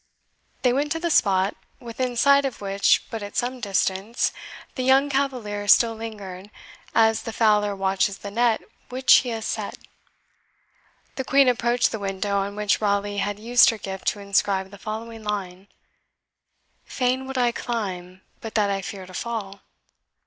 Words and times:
They 0.63 0.73
went 0.73 0.91
to 0.93 0.99
the 0.99 1.11
spot, 1.11 1.55
within 1.79 2.15
sight 2.17 2.43
of 2.43 2.59
which, 2.59 3.03
but 3.11 3.21
at 3.21 3.37
some 3.37 3.59
distance, 3.59 4.33
the 4.73 4.81
young 4.81 5.11
cavalier 5.11 5.67
still 5.67 5.93
lingered, 5.93 6.49
as 6.95 7.21
the 7.21 7.31
fowler 7.31 7.75
watches 7.75 8.17
the 8.17 8.31
net 8.31 8.63
which 8.89 9.17
he 9.17 9.29
has 9.29 9.45
set. 9.45 9.77
The 11.17 11.23
Queen 11.23 11.47
approached 11.47 11.91
the 11.91 11.99
window, 11.99 12.37
on 12.39 12.55
which 12.55 12.81
Raleigh 12.81 13.17
had 13.19 13.37
used 13.37 13.69
her 13.69 13.77
gift 13.77 14.07
to 14.07 14.19
inscribe 14.19 14.71
the 14.71 14.79
following 14.79 15.23
line: 15.23 15.67
"Fain 16.83 17.27
would 17.27 17.37
I 17.37 17.51
climb, 17.51 18.21
but 18.39 18.55
that 18.55 18.71
I 18.71 18.81
fear 18.81 19.05
to 19.05 19.13
fall." 19.13 19.59